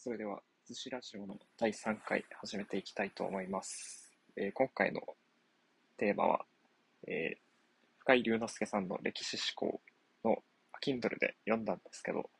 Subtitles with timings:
[0.00, 4.08] それでは、寿司ラジオの第3回始めていきたいと思います。
[4.36, 5.00] えー今回の
[5.96, 6.44] テーマは、
[7.08, 7.38] えー
[8.04, 9.80] 深井龍之介さんの歴史思考
[10.24, 10.36] の
[10.86, 12.30] Kindle で読んだんですけど、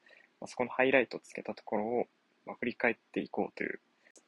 [0.40, 2.06] まあ、そこのハイライトをつけたところを、
[2.46, 3.80] まあ、振り返っていこうという、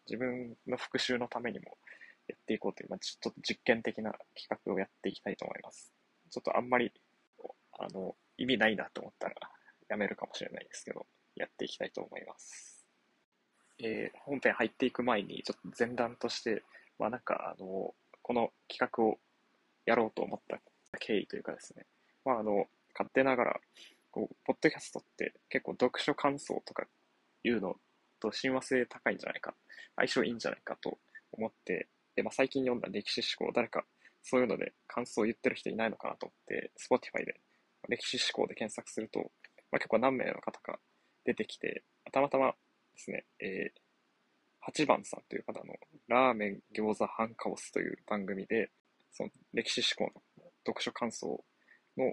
[0.09, 1.79] 自分の復習のためにも
[2.27, 5.93] やっていこうという、まあ、ちょっと実験的な企画をやっていきたいと思います。
[6.31, 6.93] ちょっとあんまり、
[7.79, 9.37] あの、意味ないなと思ったら
[9.89, 11.07] やめるかもしれないですけど、
[11.37, 12.80] やっていきたいと思います。
[13.83, 16.63] えー本編入っていく前に、ちょっと前段として、
[16.99, 19.19] まあなんか、あの、この企画を
[19.87, 20.61] やろうと思った
[20.99, 21.87] 経緯というかですね、
[22.25, 23.61] まああの、勝手ながら、
[24.11, 26.85] こう、ポッドキャストって結構読書感想とか
[27.45, 27.77] いうの
[28.21, 29.55] と親和性高いんじゃないか、
[29.97, 30.99] 相性いいんじゃないかと
[31.33, 33.85] 思って、で、まあ最近読んだ歴史思考、誰か
[34.23, 37.41] そういうので感想を言ってる人いないのかなと思って、Spotify で
[37.89, 39.21] 歴史思考で検索すると、
[39.73, 40.79] まあ結構何名の方か
[41.25, 42.55] 出てきて、たまたま
[43.01, 45.75] ですね、えー、8番さんという方の
[46.09, 48.71] ラーメン餃子ハンカオスという番組で、
[49.11, 51.43] その歴史思考の読書感想
[51.97, 52.05] の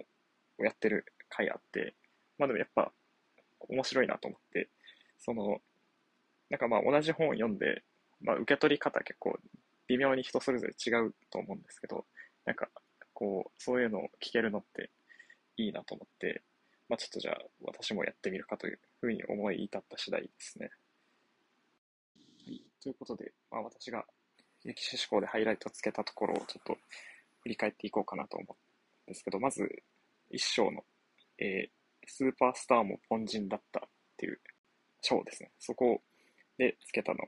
[0.58, 1.94] をやってる回あって、
[2.38, 2.90] まあでもやっぱ
[3.68, 4.70] 面白いなと思って、
[5.18, 5.58] その、
[6.48, 7.82] なんかまあ同じ本を読んで、
[8.22, 9.38] まあ受け取り方結構
[9.88, 12.06] 微妙に人それぞれ違うと思うんですけど、
[12.46, 12.68] なんか
[13.12, 14.90] こう、そういうのを聞けるのって
[15.58, 16.42] いいなと思って、
[16.88, 20.70] まあちょっとじゃあ私もやってみるかというふうに思い至った次第ですね。
[22.46, 22.62] はい。
[22.82, 24.04] ということで、まあ私が
[24.64, 26.76] 歴史思考でハイライトをつけたところをちょっと
[27.42, 28.46] 振り返っていこうかなと思
[29.06, 29.68] うんですけど、まず
[30.30, 30.84] 一章の、
[31.38, 33.82] えースーパースターも凡人だったっ
[34.16, 34.40] ていう
[35.02, 35.50] 章ですね。
[35.58, 36.00] そこ
[36.56, 37.18] でつけたの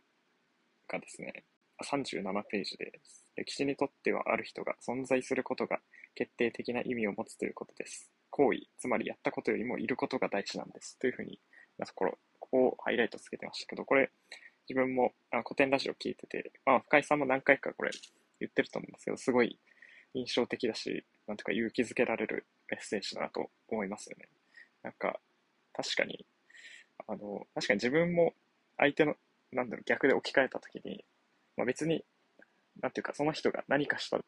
[0.88, 1.44] がですね、
[1.84, 2.92] 37ページで、
[3.36, 5.78] 歴史にとってはある人が存在することが
[6.14, 8.10] 決定的な意味を持つということです。
[8.30, 10.98] 行為、つまりやったことよりもいることが大事なんです。
[10.98, 11.38] というふうに、
[11.80, 14.10] なところ、ここをハイライトつけてましたけど、これ、
[14.68, 17.90] 自分もあ古典ラジオ聞いてて、まあ、深井さんも何回かこれ
[18.38, 19.58] 言ってると思うんですけど、すごい
[20.14, 24.28] 印象的だし、なんとか勇気づけられるメッセージだなと思いますよね。
[24.82, 25.18] なんか、
[25.72, 26.24] 確かに、
[27.08, 28.34] あの、確かに自分も
[28.76, 29.14] 相手の、
[29.52, 31.04] なんだろう、逆で置き換えたときに、
[31.56, 32.04] まあ、別に、
[32.80, 34.18] なんていうか、その人が何かした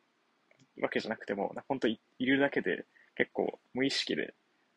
[0.81, 4.35] わけじゃなくても、本当いいるだけで結構無意識で、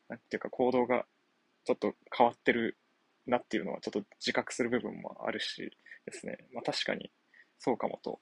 [0.08, 1.06] なんていうか行動が
[1.66, 2.78] ちょっと変わってる
[3.26, 5.70] なっていうのはちょっと自覚する部分もあるし
[6.06, 7.10] ですね、まあ確かに
[7.58, 8.20] そうかもと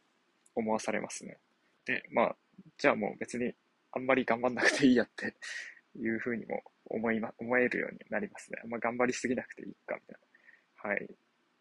[0.54, 1.38] 思わされますね。
[1.86, 2.36] で、まあ、
[2.78, 3.52] じゃあもう別に
[3.92, 5.34] あんまり頑張んなくていいやって
[5.96, 8.58] いうふうにも思いま、思えるようになりますね。
[8.64, 10.18] あ頑張りすぎなくていいかみたい
[10.84, 10.90] な。
[10.90, 11.08] はい。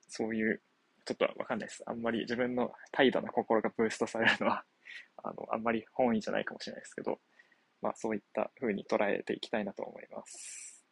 [0.07, 0.61] そういう、
[1.05, 1.83] ちょっとわかんないです。
[1.85, 4.65] あんまり自分の怠惰な心がブーストされるのは、
[5.23, 7.19] あの、あんまり本意じゃないかもしれないですけど、
[7.81, 10.85] まあそういった風に捉えていきたいなと思います。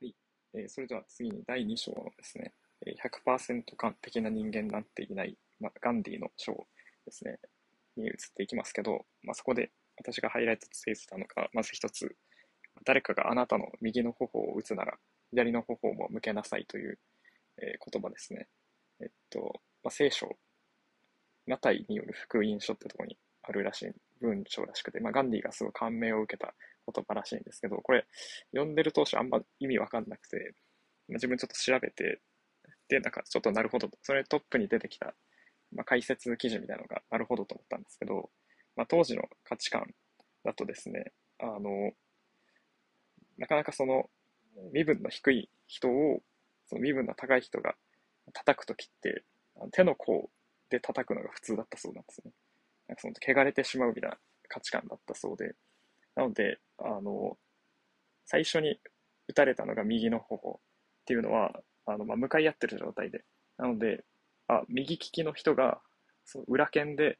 [0.00, 0.14] はい。
[0.58, 2.52] えーそれでは次に第2章のですね、
[2.84, 6.52] 100%完璧な人間なんていない、まあ、ガンディの章
[7.06, 7.38] ですね、
[7.96, 12.16] に移っていきますけど、まあ、そこで私がハイライトしていたのが、まず一つ、
[12.84, 14.98] 誰かがあなたの右の頬を打つなら、
[15.30, 16.98] 左の頬も向けなさいという、
[17.58, 18.48] えー言葉ですね。
[19.00, 20.38] えっと、まあ、聖書、
[21.46, 26.54] ナタイによる福音書ってところにあるらしい文章らしくて、まあ、ガンディがすごい感銘を受けた
[26.92, 28.06] 言葉らしいんですけど、これ、
[28.52, 30.54] 読んでる当初あんま意味わかんなくて、
[31.08, 32.20] まあ自分ちょっと調べて、
[32.88, 35.14] で、なんかちょっとなるほど、それトップに出てきた、
[35.74, 38.30] まあ、解説記事みたいなのがなるほどと思ったんですけど、
[38.76, 39.86] まあ、当時の価値観
[40.44, 41.92] だとですね、あの、
[43.36, 44.10] なかなかその
[44.72, 46.20] 身分の低い人を、
[46.66, 47.74] その身分の高い人が
[48.32, 49.24] 叩くときって、
[49.72, 50.30] 手の甲
[50.70, 52.32] で叩くのが普通だったそうなんですね。
[52.88, 54.18] なんかその汚れてしまうみたいな
[54.48, 55.54] 価値観だったそうで、
[56.14, 57.36] なので、あの、
[58.26, 58.78] 最初に
[59.28, 61.52] 打たれたのが右の頬っていうのは、
[61.86, 63.24] あの、まあ、向かい合ってる状態で、
[63.56, 64.04] なので、
[64.48, 65.80] あ、右利きの人が、
[66.24, 67.18] そう裏剣で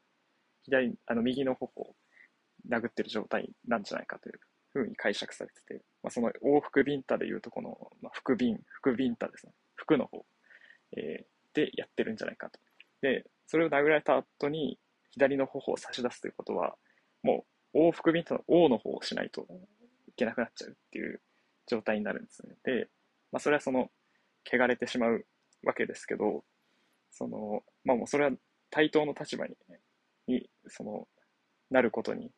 [0.63, 1.95] 左、あの、右の頬を
[2.69, 4.39] 殴ってる状態なんじゃないかという
[4.71, 9.53] ふうに解釈されてて、まあ、その往復ビンタでいうと、この、まあ、副ビン、副ビンタですね。
[9.75, 10.25] 副の方、
[10.97, 12.59] えーでやってるんじゃないかと。
[13.01, 14.79] で、それを殴られた後に、
[15.11, 16.75] 左の頬を差し出すということは、
[17.23, 19.47] もう往復ビンタの O の方をしないと
[20.07, 21.21] いけなくなっちゃうっていう
[21.67, 22.55] 状態になるんですね。
[22.63, 22.89] で、
[23.31, 23.89] まあ、それはその、
[24.45, 25.25] 汚れてしまう
[25.63, 26.43] わけですけど、
[27.11, 28.31] その、まあもうそれは
[28.69, 29.55] 対等の立場に、
[30.27, 31.07] に、その、
[31.69, 32.31] なることに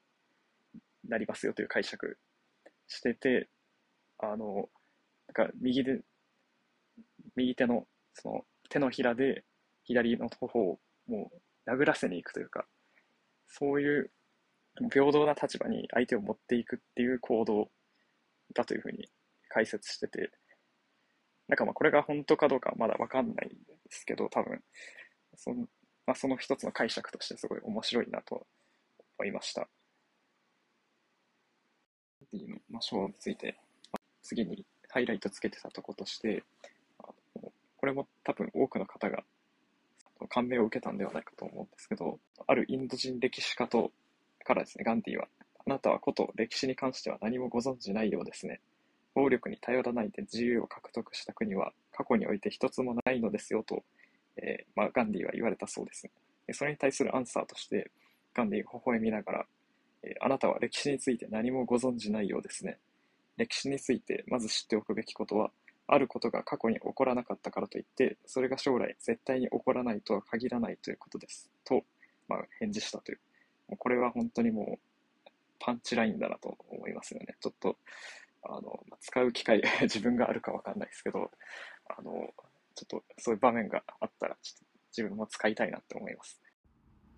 [1.07, 2.17] なりますよという解釈
[2.87, 3.49] してて、
[4.17, 4.69] あの、
[5.33, 6.01] なんか右で、
[7.35, 9.43] 右手の、その、手のひらで
[9.83, 11.31] 左の頬をも
[11.67, 12.65] う殴らせに行くというか、
[13.47, 14.11] そういう
[14.91, 17.69] 平等な立場に相手を持っていくっていう行動
[18.53, 19.09] だというふうに
[19.49, 20.31] 解説してて、
[21.47, 23.55] なんかまあこれが本当かどうかまだわかんないで
[23.89, 24.61] すけど、多分、
[25.35, 25.67] その,、
[26.07, 28.47] まあ、その一つの解釈としてすごい面白いなと
[29.19, 29.67] 思いました。
[32.33, 33.59] の、まあ、章について、
[34.23, 36.43] 次にハイライトつけてたとことして、
[37.77, 39.23] これも多分多くの方が
[40.29, 43.91] 感銘を受けたんではないかと思うんですけど、あるインド人歴史家と
[44.43, 45.27] からですね、ガンディは、
[45.65, 48.61] あなたはこと歴史に関しては何もご存知ないようですね。
[49.13, 53.83] 暴力に頼らないで自由を獲得した国は過去において一つもないのですよと、
[54.37, 56.53] えー、まあ、ガンディは言われたそうですね。
[56.53, 57.91] それに対するアンサーとして、
[58.33, 59.45] ガンディが微笑みながら、
[60.03, 62.77] えー、あなたは歴史について何もご存知ないようですね。
[63.37, 65.51] 歴史についてまず知っておくべきことは、
[65.87, 71.49] あることが過去に起こらなかったからといって、それが将来絶対に起こらないとは限らないということです。
[71.65, 71.83] と、
[72.29, 73.19] まあ、返事したという。
[73.77, 75.29] これは本当にもう、
[75.59, 77.35] パンチラインだなと思いますよね。
[77.39, 77.77] ちょっと、
[78.43, 81.31] あの、使う機会 自分があるかわかんないですけど、
[81.87, 82.33] あの、
[82.75, 86.41] ちょっとそういう場面があったら、ちょっと自分も使いたいなって思います。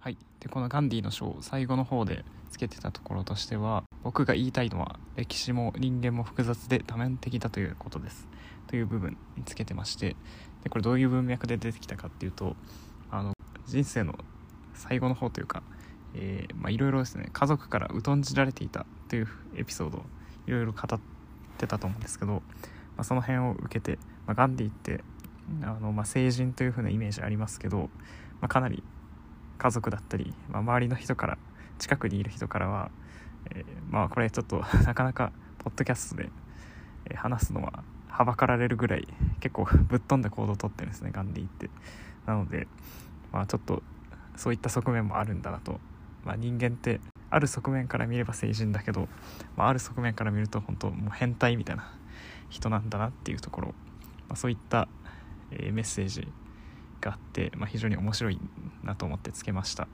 [0.04, 8.28] はい、でこのガンディの章最後の方でつけてたところとしては僕が言いたいのは歴史も人間も複雑で多面的だということです
[8.68, 10.18] という部分につけてまして
[10.62, 12.58] でこれどういう文脈で出てきたかっていうと
[13.12, 13.34] あの
[13.66, 14.16] 人生の
[14.74, 15.64] 最後の方というか
[16.16, 20.02] いろいろですね家族から疎んじられていたというエピソードを
[20.48, 21.00] いろいろ語っ
[21.58, 22.42] てたと思うんですけど、ま
[22.98, 25.04] あ、その辺を受けて、まあ、ガンディって
[25.62, 27.90] あの、ま、成人という風なイメージありますけど、
[28.42, 28.84] ま、かなり
[29.58, 31.38] 家族だったり、ま、周りの人から
[31.80, 32.92] 近くにいる人からは、
[33.54, 36.30] えー、まあこれちょっと なかなかポッドキャストで
[37.16, 39.08] 話すのははばかられるぐらい
[39.40, 41.70] 結構ぶっ飛んだ行動をとってるんですねガンディって。
[42.26, 42.68] なので
[43.32, 43.82] まあちょっと
[44.36, 45.80] そういった側面もあるんだなと、
[46.26, 47.00] まあ、人間って
[47.30, 49.08] ある側面から見れば成人だけど、
[49.56, 51.94] まあ、ある側面から見ると本当もう変態みたいな
[52.50, 53.68] 人なんだなっていうところ、
[54.30, 54.88] まあ、そういった、
[55.52, 56.28] え、メッセージ
[57.02, 58.40] があって、まあ、非常に面白い
[58.84, 59.88] なと思ってつけました。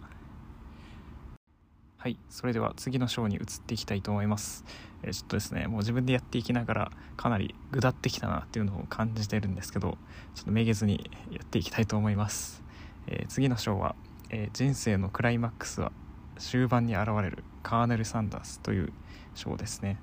[2.02, 4.64] はいそれでは次の章に移っていきたいと思います、
[5.04, 9.98] えー、ちょっとですねもう自分でやっていきながらかなりぐだってきたなっていうのを感じてるんですけど
[10.34, 12.64] ちょっとめげずにやっていきたいと思います、
[13.08, 13.98] えー、次の章は、
[14.30, 15.92] え人生のクライマックスは
[16.40, 18.92] 終盤に現れるカーネル・サンダースという
[19.36, 20.00] 章ですね。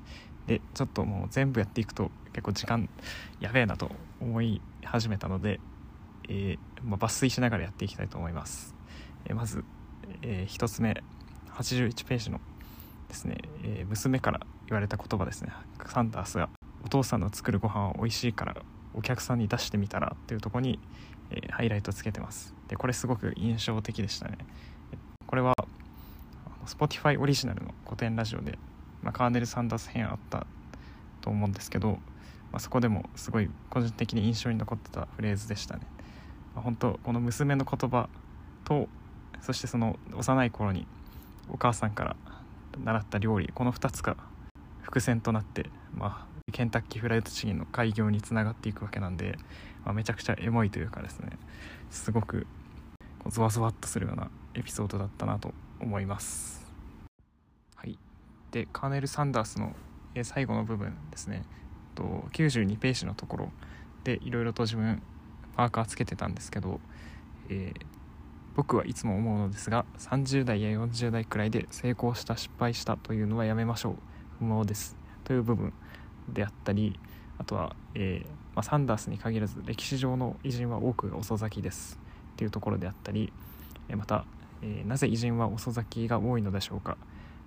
[0.47, 2.89] でちょっともう全部やっていくと結構時間
[3.41, 3.91] やべえなと
[4.21, 5.59] 思い始めたので
[6.29, 8.75] えー、まあ、抜粋しながらやっていきたいと思います、
[9.27, 9.65] えー、まず、
[10.23, 11.03] えー、1つ目
[11.55, 12.41] 81ページの
[13.09, 15.53] ですね、え娘から言われた言葉ですね。
[15.87, 16.49] サンダースが
[16.85, 18.57] お父さんの作るご飯は美味しいから
[18.95, 20.81] お客さんに出してみたらっていうとこに、
[21.31, 22.53] えハイライトつけてます。
[22.67, 24.39] でこれすごく印象的でしたね。
[25.29, 25.55] これは
[26.67, 28.59] Spotify オリジナルの古典ラジオで、
[29.03, 30.47] まあ、カーネル・サンダース編あった
[31.21, 31.93] と思うんですけど、
[32.53, 35.87] まあ、そこでもすごい個人的に印象に残ってたフレーズでしたね。
[36.55, 38.09] ま本当この娘の言葉
[38.65, 38.89] と
[39.41, 40.87] そしてその幼い頃に
[41.49, 42.17] お母さんから
[42.83, 44.17] 習った料理この2つが
[44.83, 49.39] 伏線となって、まあ、ケンタッキーフライドチキンの開業につながっていくわけなんで、
[49.85, 51.31] まあ、めちゃくちゃエモいというかですね
[51.91, 52.47] すごく
[53.29, 56.67] ゾワゾワっとするようなエピソードだったなと思います。
[57.75, 57.99] はい。
[58.51, 59.75] でカーネル・サンダースの
[60.23, 61.45] 最後の部分ですね。
[61.95, 63.51] 92ページのところ
[64.05, 65.03] でいろいろと自分
[65.57, 66.81] パーカーつけてたんですけど、
[67.49, 67.81] えー、
[68.55, 73.97] 僕はいつも思うのですが30代や40代くらいで成功した失敗したというのはやめましょう。
[74.39, 74.97] 不毛です。
[75.25, 75.73] という部分
[76.29, 76.99] であったり
[77.39, 81.99] あとは、えー、まあ、サンダースに限らず歴史上の偉人は多く遅咲きです。
[82.33, 83.33] っていうところであったり
[83.95, 84.27] また、
[84.63, 86.97] えー、なぜ偉人は遅咲きが多いのでしょうか？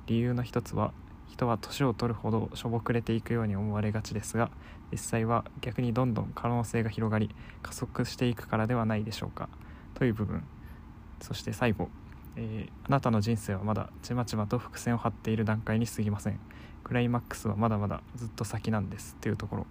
[0.08, 0.92] 理由の一つは
[1.28, 4.50] 人は年を取るほどしょぼくれていくように思われがちですが
[4.92, 7.30] 実際は逆にどんどん可能性が広がり
[7.62, 9.50] 加速していくからではないでしょうか？
[9.94, 10.44] という部分。
[11.22, 11.89] そして最後、
[12.36, 16.39] えー、あなたの人生はまだちまちまと伏線を張っている段階に過ぎません。
[16.84, 19.16] クライマックスはまだまだずっと先なんです。
[19.18, 19.68] というところ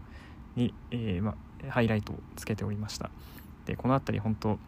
[0.55, 1.35] に、えー、ま、
[1.69, 3.11] ハイライトをつけておりました。
[3.65, 4.59] でこの辺り本当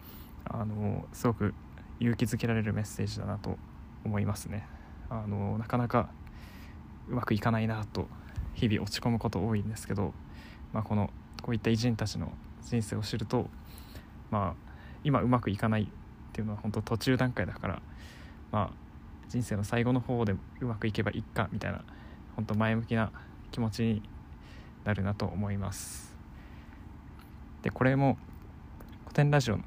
[0.46, 1.54] あのすごく
[2.00, 3.56] 勇気づけられるメッセージだなと
[4.04, 4.66] 思いますね。
[5.10, 6.08] あのなかなか
[7.08, 8.08] うまくいかないなと
[8.54, 10.14] 日々落ち込むこと多いんですけど、
[10.72, 11.10] まあ、この
[11.42, 13.48] こういった偉人たちの人生を知ると、
[14.30, 14.72] まあ、
[15.04, 15.86] 今うまくいかないっ
[16.32, 17.82] ていうのは本当途中段階だから、
[18.52, 18.76] まあ、
[19.28, 21.82] 人生の最後の方でうまくいけばいいかみたいな
[22.36, 23.10] 本当前向きな
[23.50, 24.02] 気持ちに
[24.84, 26.14] なるなと思います。
[27.62, 28.16] でこれも
[29.04, 29.64] 古典ラジオの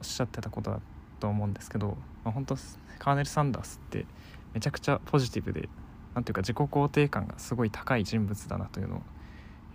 [0.00, 0.80] おっしゃってたことだ
[1.20, 2.56] と思うんですけど、まあ、本当
[2.98, 4.06] カーネル・サンダースって
[4.54, 5.68] めちゃくちゃポジティブで
[6.14, 9.02] 何ていうか自己肯定感がすごい高い人物だなというのを、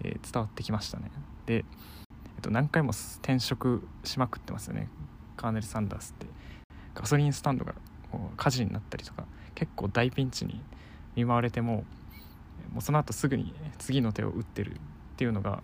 [0.03, 1.11] えー、伝わってきましたね。
[1.45, 1.63] で、えっ
[2.41, 4.89] と、何回も転職しまくってますよね。
[5.37, 6.27] カーネル・サンダースって。
[6.93, 7.73] ガソリンスタンドが
[8.37, 10.61] 火事になったりとか結構大ピンチに
[11.15, 11.85] 見舞われても
[12.73, 14.75] もうその後すぐに次の手を打ってるっ
[15.15, 15.63] ていうのが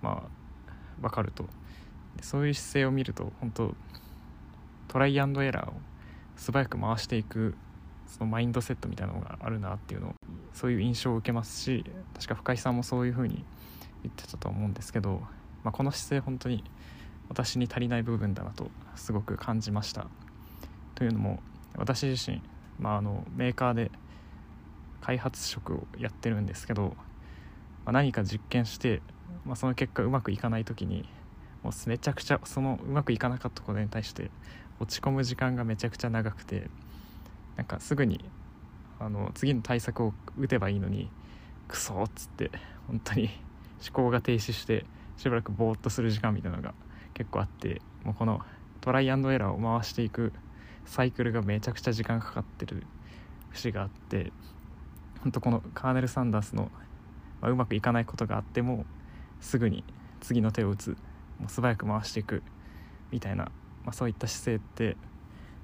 [0.00, 1.46] まあ分かると。
[2.20, 3.74] そういう姿勢を見ると本当
[4.92, 5.72] トライアンドエラーを
[6.36, 7.54] 素早く回していく
[8.06, 10.14] そのマインドセットみたいなのがあるなっていうのを
[10.52, 11.82] そういう印象を受けますし
[12.12, 13.42] 確か深井さんもそういうふうに
[14.02, 15.22] 言ってたと思うんですけど、
[15.64, 16.62] まあ、この姿勢本当に
[17.30, 20.08] 私に足りない部分だなとすごく感じました。
[20.94, 21.40] というのも
[21.78, 22.42] 私自身、
[22.78, 23.90] まあ、あのメーカーで
[25.00, 26.96] 開発職をやってるんですけど、
[27.86, 29.00] まあ、何か実験して、
[29.46, 31.08] まあ、その結果うまくいかない時に
[31.62, 34.30] もうめちゃくちゃそのうまくいかなかったことに対して
[34.82, 36.68] 落ち込む時間がめちゃくちゃ長くて
[37.56, 38.24] なんかすぐに
[38.98, 41.08] あの次の対策を打てばいいのに
[41.68, 42.50] クソっつって
[42.88, 43.30] 本当に
[43.80, 44.84] 思考が停止して
[45.16, 46.74] しばらくぼーっとする時間みたいなのが
[47.14, 48.40] 結構あってもうこの
[48.80, 50.32] トライアンドエラーを回していく
[50.84, 52.84] サイクルがめちゃくちゃ時間かかってる
[53.50, 54.32] 節があって
[55.22, 56.70] 本当このカーネル・サンダースの、
[57.40, 58.84] まあ、うまくいかないことがあっても
[59.40, 59.84] すぐに
[60.20, 60.96] 次の手を打つ
[61.38, 62.42] もう素早く回していく
[63.12, 63.52] みたいな、
[63.84, 64.96] まあ、そういった姿勢って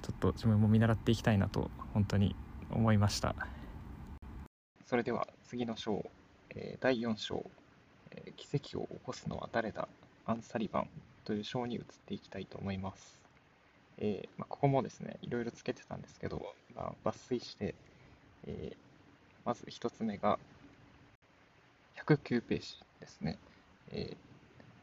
[0.01, 2.35] ちょっと自分も見習っていきたいなと本当に
[2.71, 3.35] 思いました。
[4.85, 6.05] それでは次の章、
[6.55, 7.45] え、第4章、
[8.11, 9.87] え、奇跡を起こすのは誰だ？
[10.25, 10.87] アン・サリバン
[11.25, 13.19] という章に移っていきたいと思います、
[13.97, 17.73] えー、まあ、ここもですねいろいろつけてたんですけど、まあ、抜粋して、
[18.45, 18.73] え
[19.45, 20.37] まず1つ目が
[22.05, 23.39] 109ページですね、
[23.91, 24.15] え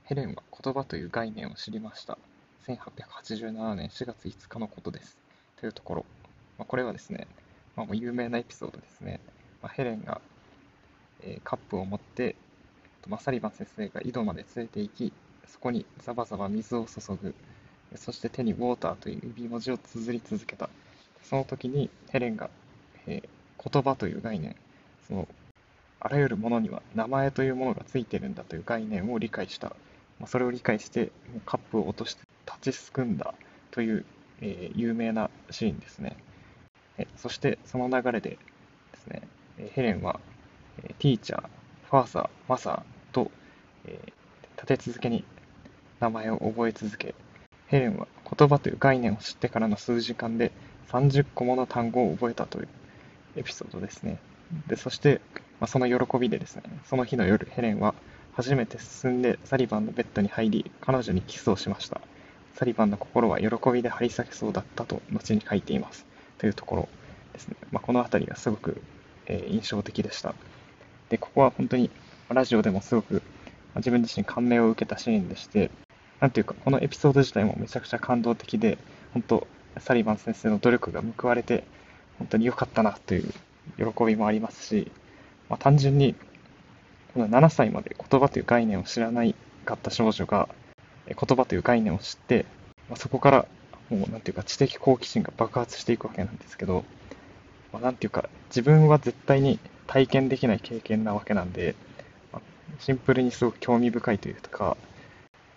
[0.05, 2.19] ヘレンは言葉という概念を知りました。
[2.67, 5.17] 1887年4月5日のことです。
[5.61, 6.05] というところ、
[6.59, 7.29] まあ、これはですね、
[7.77, 9.21] まあ、もう有名なエピソードですね。
[9.63, 10.21] まあ、ヘレンが、
[11.23, 12.35] えー、カップを持って、
[13.07, 15.13] まあ、サリバン先生が井戸まで連れて行き、
[15.47, 17.35] そこにザバザバ水を注ぐ。
[17.95, 20.69] そして手にウォーターという指文字を綴り続けた。
[21.23, 22.51] その時にヘレンが、
[23.07, 24.57] えー、言葉という概念、
[25.07, 25.29] その
[26.01, 29.69] あらゆるものには名前というものがついてるんだという概念を理解した。
[30.19, 31.11] まあ、それを理解して
[31.45, 32.26] カップを落として
[32.61, 33.35] 立ちすくんだ
[33.71, 34.05] という、
[34.41, 36.17] え、有名なシーンですね。
[36.99, 38.39] えそしてその流れでで
[38.95, 39.23] すね、
[39.73, 40.21] ヘレンは、
[40.83, 41.43] えティーチャー、
[41.91, 43.31] ファーサー、マサーと、
[43.87, 44.13] え、
[44.57, 45.25] 立て続けに
[46.01, 47.15] 名前を覚え続け、
[47.69, 50.53] ヘレンは言葉という概念を知ってからの数時間で
[50.89, 52.69] 30個もの単語を覚えたという
[53.37, 54.19] エピソードですね。
[54.67, 55.21] でそして、
[55.61, 57.95] まあ、その喜びでですね、その日の夜、ヘレンは
[58.35, 62.01] 初めて進んでサリバンのベッドに入り、彼女にキスをしました。
[62.57, 66.07] サリバンの心は喜びで張り裂けそうだったと後に書いています。
[66.39, 66.89] というところ
[67.33, 67.57] ですね。
[67.71, 68.81] まあ、この辺りがすごく、
[69.27, 70.35] えー、印象的でした。
[71.11, 71.91] で、ここは本当に
[72.31, 73.23] ラジオでもすごく
[73.77, 75.71] ま自分自身感銘を受けたシーンでして、
[76.19, 78.79] なんていうか、このエピソード自体もめちゃくちゃ感動的で、
[79.13, 79.47] 本当、
[79.79, 81.65] サリバン先生の努力が報われて、
[82.19, 83.31] 本当に良かったなという
[83.77, 84.91] 喜びもありますし、
[85.51, 86.15] まあ、単純に、
[87.13, 89.35] この7歳まで言葉という概念を知らない
[89.67, 90.49] かった少女が、
[91.15, 92.47] 言葉という概念を知って、
[92.89, 93.47] まあ、そこから
[93.91, 96.85] もうなんていうか知的好奇心が爆発していくわけなんですけど、
[97.73, 101.75] まあ、なんていうか自分は絶対に体験できない経験なわけなんで、
[102.33, 102.43] まあ、
[102.81, 104.77] シンプルにすごく興味深いというか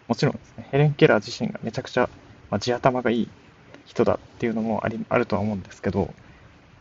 [0.07, 2.09] もちろんですねヘレン・ケラー自身がめちゃくちゃ、
[2.49, 3.29] まあ、地頭がいい
[3.85, 6.13] 人だっていうのもありあるとは思うんですけど、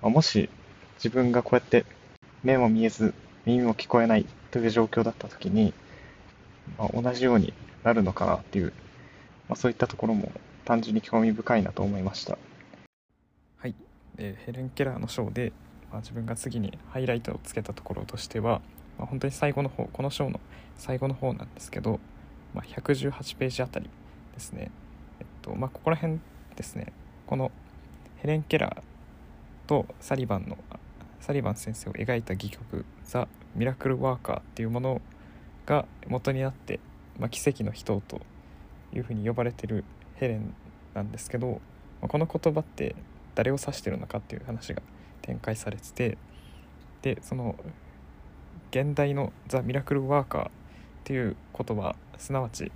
[0.02, 0.50] まあ、もし
[0.96, 1.86] 自分がこうやって
[2.42, 3.14] 目も見えず
[3.46, 5.72] 耳も聞こえないという状況だった時に、
[6.76, 8.72] まあ、同じようになるのかなっていう、
[9.48, 10.32] まあ、そういったところも
[10.64, 12.36] 単純に興味深いなと思いました。
[13.58, 13.74] はい、
[14.18, 15.52] えー、ヘレン・ケラーの章で、
[15.90, 18.60] まあ、自分が次にハイライトをつけたところとしては、
[18.98, 20.40] まあ、本当に最後の方この章の
[20.76, 22.00] 最後の方なんですけど、
[22.54, 23.88] まあ、118ページあたり
[24.34, 24.70] ですね。
[25.20, 26.18] えっとまあここら辺
[26.56, 26.92] ですね。
[27.26, 27.50] この
[28.18, 30.58] ヘレン・ケラーとサリバンの
[31.20, 35.00] サリバン先生を描いた戯曲「ザ・ミラクル・ワーカー」っていうものを
[35.68, 36.80] が元になって
[37.18, 38.20] まあ、奇跡の人と
[38.94, 39.84] いうふうに呼ばれてる
[40.16, 40.54] ヘレン
[40.94, 41.60] なんですけど、
[42.00, 42.94] まあ、この言葉って
[43.34, 44.82] 誰を指してるのかっていう話が
[45.22, 46.18] 展開されてて
[47.02, 47.56] でその
[48.70, 50.50] 現代の「ザ・ミラクル・ワーカー」っ
[51.04, 52.70] ていう言葉すなわち、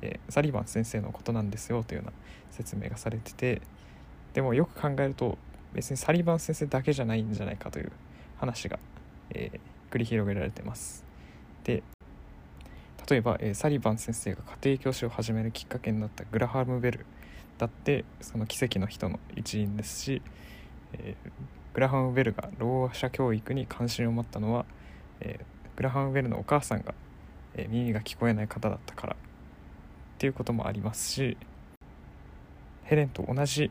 [0.00, 2.12] えー、サリバン先生のことなんですよというような
[2.50, 3.62] 説明がされてて
[4.34, 5.38] でもよく考えると
[5.72, 7.92] 別にサリバン先生だけじゃないんじゃないかという
[8.38, 8.78] 話が、
[9.30, 11.04] えー、繰り広げられてます。
[11.64, 11.82] で
[13.12, 17.06] 例えば、えー、サリバン先生が家庭教師を始めるきっかけになったグラハム・ベル
[17.58, 20.22] だってその奇跡の人の一員ですし、
[20.94, 21.30] えー、
[21.74, 24.64] グラハム・ベルがろう者教育に関心を持ったのは、
[25.20, 26.94] えー、グラハム・ベルのお母さんが
[27.54, 29.16] え耳が聞こえない方だったからっ
[30.18, 31.36] ていうこともありますし
[32.84, 33.70] ヘレンと同じ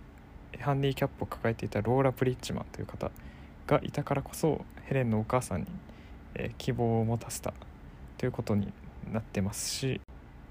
[0.60, 3.10] ハンディキャップを抱えていたローラ・ブリッジマンという方
[3.68, 5.68] がいたからこそヘレンのお母さんに、
[6.36, 7.54] え希望を持たせた
[8.18, 8.74] ということに
[9.12, 10.02] なってますし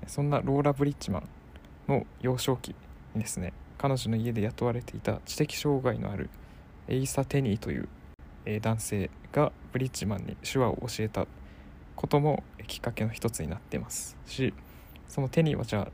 [0.07, 1.28] そんなローラ・ブリッジマン
[1.88, 2.75] の幼少期
[3.14, 3.52] にですね。
[3.78, 6.28] 彼女の家で雇われていた知的障害のある
[6.87, 7.88] エイサ・テニーという、
[8.61, 11.26] 男性がブリッジマンに手話を教えた
[11.97, 14.54] こともきっかけの一つになってますし
[15.07, 15.90] そのテニーはじゃあ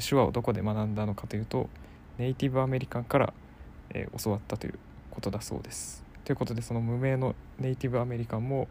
[0.00, 1.68] 手話をどこで学んだのかというと
[2.18, 3.32] ネイティブアメリカンから、
[4.22, 4.78] 教わったという
[5.10, 6.04] ことだそうです。
[6.24, 8.68] ということでその無名のネイティブアメリカンも、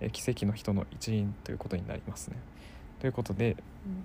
[0.00, 2.36] え奇跡の人の一員ということになりますね。
[3.00, 3.56] ということで、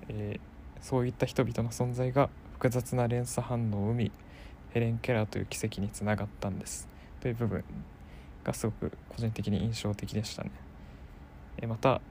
[0.10, 4.12] えー、そういった人々の存在が複雑な連鎖反応を生み
[4.74, 6.88] ヘレン・ケラーという奇跡につながったんです。
[7.20, 7.64] という部分
[8.44, 10.52] がすごく個人的に印象的でしたね。
[11.58, 12.02] えまた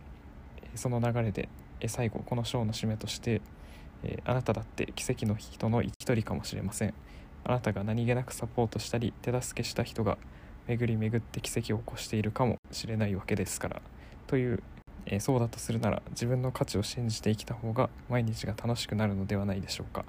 [0.75, 1.49] その流れで
[1.87, 3.40] 最後このショーの締めとして
[4.25, 6.94] 「あなただって奇跡の人の一人かもしれません」
[7.44, 10.18] 「あなたが何気なくサポートしたり手助けした人が
[10.70, 13.82] 巡り巡って奇跡を起こしているかもしれないわけですから」
[14.28, 14.62] という
[15.06, 20.04] えー、そうだとするなら自分の価値を信じて生きた方が毎日が楽しくなるのではないでしょうか。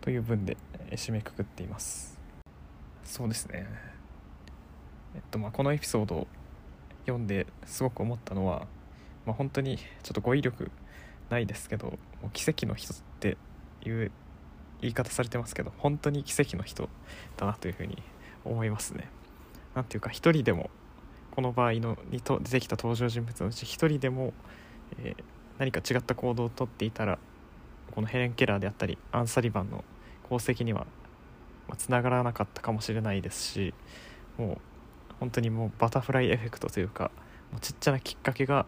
[0.00, 0.56] という文で、
[0.90, 2.20] えー、締めくくっています。
[3.04, 3.66] そうですね。
[5.16, 6.26] えっとまあこのエピソードを
[7.06, 8.66] 読んですごく思ったのは、
[9.26, 10.70] まあ、本当にちょっと語彙力
[11.30, 11.86] ないですけど
[12.22, 13.36] もう奇跡の人って
[13.84, 14.10] いう
[14.80, 16.88] 言い方されてますけど本当に奇跡の人
[17.36, 18.02] だなというふうに
[18.44, 19.08] 思いますね。
[19.74, 20.70] なんていうか一人でも
[21.32, 24.32] この場合のにと出てきた登場人物のうち1人でも、
[24.98, 25.22] えー、
[25.58, 27.18] 何か違った行動をとっていたら
[27.92, 29.84] このヘレン・ケラーであったりアン・サリバンの
[30.26, 30.86] 功績には
[31.76, 33.74] つながらなかったかもしれないですし
[34.38, 34.58] もう
[35.20, 37.10] 本当にもうバタフライエフェクトというか
[37.50, 38.66] もうちっちゃなきっかけが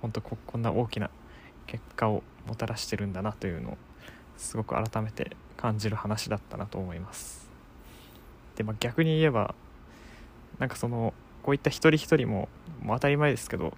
[0.00, 1.10] 本当ここんな大きな
[1.66, 3.76] 結果をもたらしてるんだなというのを
[4.36, 7.48] すごく改めて感じる話だったなと思います。
[8.56, 9.54] で、まあ、逆に言えば
[10.58, 12.48] なんかそのこういった一人一人も
[12.82, 13.74] もう当たり前ですけど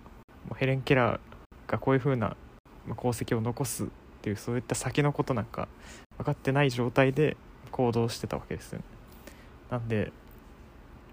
[0.56, 2.36] ヘレン・ケラーがこういう風な
[2.98, 3.86] 功績を残すっ
[4.22, 5.68] ていうそういった先のことなんか
[6.16, 7.36] 分かってない状態で
[7.70, 8.84] 行動してたわけですよね。
[9.70, 10.12] なんで、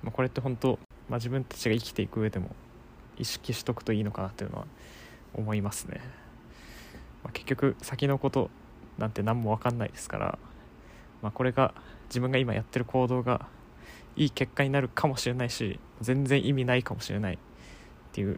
[0.02, 2.56] まあ、これって本当、まあ、自分たちが生きていく上でも
[3.18, 4.66] 意識しとくといいのかなっていうのは
[5.34, 6.00] 思いますね、
[7.24, 8.50] まあ、結局先のこと
[8.98, 10.40] なんて何も分かんないですから、
[11.22, 11.74] まあ、これが
[12.08, 13.48] 自分が今やってる行動が
[14.16, 17.38] いい結果になるかもしれないし全然意味ないかもしれないっ
[18.12, 18.38] ていう、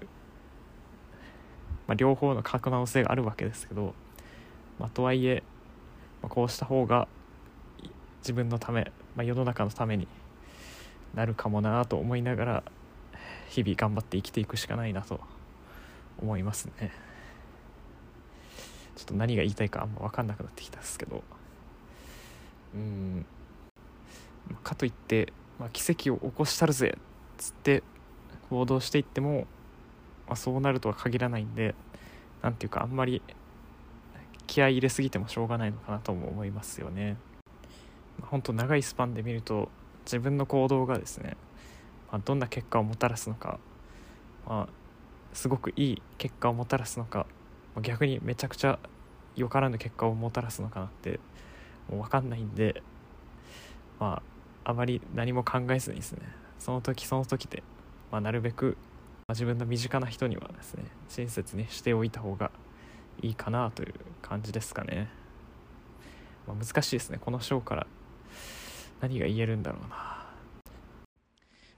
[1.87, 3.93] まあ、両方の可能性があるわけですけど、
[4.79, 5.43] まあ、とはいえ、
[6.21, 7.07] まあ、こうした方が
[8.19, 10.07] 自分のため、ま、世の中のために
[11.13, 12.63] なるかもなと思いながら
[13.49, 15.19] 日々頑張って生きていくしかないなと
[16.19, 16.91] 思いますね。
[18.95, 21.23] ちょっと何が言いたいかあんま分かんなくなってきたんですけど。
[22.73, 23.25] うん。
[24.63, 27.01] かといってまあ、奇跡を起こしたるぜっ
[27.37, 27.83] つって
[28.49, 29.47] 行動していっても、
[30.27, 31.75] まあ、そうなるとは限らないんで
[32.41, 33.21] 何ていうかあんまり
[34.45, 37.17] 気合い入れすぎてもしょうがないのかなとも思いますよね。
[38.19, 39.69] まあ、本当長いスパンで見ると
[40.05, 41.35] 自分の行動がですね、
[42.11, 43.59] まあ、どんな結果をもたらすのか、
[44.47, 44.67] まあ、
[45.33, 47.27] すごくいい結果をもたらすのか、
[47.75, 48.79] まあ、逆にめちゃくちゃ
[49.35, 51.19] よからぬ結果をもたらすのかなって
[51.89, 52.81] もう分かんないんで
[53.99, 54.36] まあ
[54.69, 56.19] あまり何も考えずにですね
[56.59, 57.63] その時その時で、
[58.11, 58.75] まあ、なるべく、
[59.25, 62.51] ま、自分の身近な人にはですね親切にしておいた方が
[63.21, 65.07] いいかなという感じですかね、
[66.45, 67.17] まあ、難しいですね。
[67.17, 67.87] この章から
[68.99, 70.27] 何が言えるんだろうな。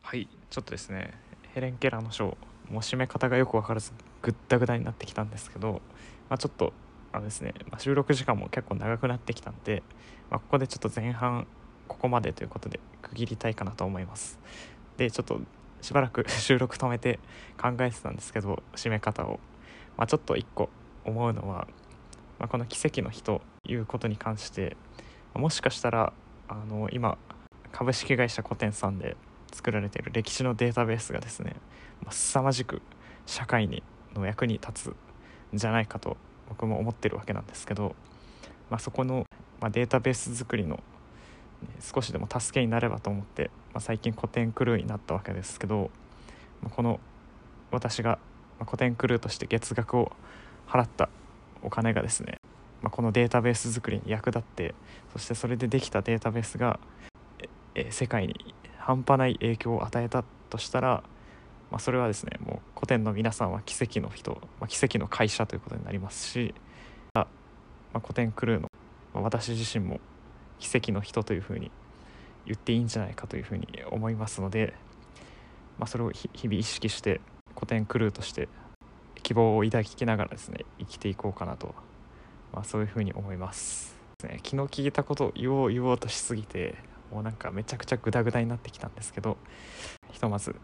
[0.01, 1.13] はいちょっとですね
[1.53, 2.37] ヘレン・ケラーの章も
[2.71, 3.91] う締め方がよく分からず
[4.23, 5.81] ぐったぐだになってきたんですけど、
[6.27, 6.73] まあ、ちょっと
[7.11, 9.83] あのですね、まあ、収録時間も結構長くなってきたんで、
[10.31, 11.45] まあ、ここでちょっと前半
[11.89, 14.39] ここまでということで区切りたいかなと思います。
[14.95, 15.41] でちょっと
[15.81, 17.19] しばらく 収録止めて
[17.61, 19.39] 考えてたんですけど締め方を、
[19.97, 20.69] まあ、ちょっと一個
[21.05, 21.67] 思うのは、
[22.37, 24.77] まあ、この奇跡の日ということに関して
[25.33, 26.13] もしかしたら
[26.47, 27.17] あの今
[27.71, 29.15] 株式会社古典さんで
[29.51, 31.55] 作られている歴史のデータベースがですね
[32.03, 32.81] ま凄まじく
[33.25, 34.95] 社会にの役に立つ
[35.55, 36.17] んじゃないかと
[36.49, 37.95] 僕も思ってるわけなんですけど、
[38.69, 39.25] まあ、そこの、
[39.61, 40.79] まあ、データベース作りの
[41.79, 45.89] 少しでも助けになればと思って、まあ、最近古典クルーになったわけですけど、
[46.61, 46.99] まあ、この
[47.71, 48.19] 私が
[48.59, 50.11] 古典クルーとして月額を
[50.67, 51.09] 払った
[51.61, 52.37] お金がですね、
[52.81, 54.73] まあ、このデータベース作りに役立って
[55.13, 56.79] そしてそれでできたデータベースが
[57.75, 61.03] え世界に半端ない影響を与えたとしたら
[61.71, 66.53] まあ、それはですねもう古典の皆さんは奇跡の人、まあ、奇跡の会社ということになりますし、
[67.13, 67.27] ま
[67.93, 68.67] あ、古典クルーの、
[69.13, 69.99] ま、私自身も
[70.59, 71.71] 奇跡の人というふうに
[72.45, 74.73] 言っていいんじゃないかというふうに思いますので、
[75.77, 77.21] まあ、それを日々意識して
[77.55, 78.47] 古典クルーとして
[79.23, 81.75] 希望を抱きながらですね生きていこうかなと、
[82.53, 83.97] まあ、そういうふうに思います。
[84.23, 86.75] ね昨日聞いたことを言おう言おうとしすぎて
[87.11, 89.37] もうなんかめちゃくちゃグダグダになってきたんですけど
[90.11, 90.55] ひとまず、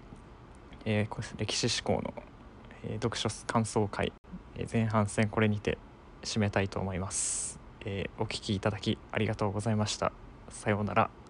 [0.86, 2.13] えー、歴史思考の、
[2.84, 4.12] え、読書感想会、
[4.58, 5.77] え、前半戦これにて
[6.23, 10.12] 締めたいと思います、えお聴きいただきありがとうございました。
[10.50, 11.24] さようなら。